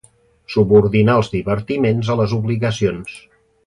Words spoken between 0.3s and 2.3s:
Subordinar els divertiments a